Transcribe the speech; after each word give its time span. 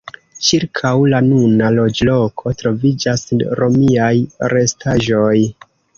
Ĉirkaŭ 0.45 0.93
la 1.13 1.17
nuna 1.25 1.67
loĝloko 1.75 2.53
troviĝas 2.63 3.27
romiaj 3.63 4.11
restaĵoj. 4.55 5.37